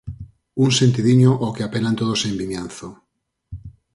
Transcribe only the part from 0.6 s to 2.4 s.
Un sentidiño ao que apelan todos en